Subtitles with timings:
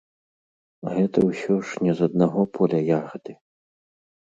[0.93, 3.39] Гэта ўсё ж не з аднаго поля ягады.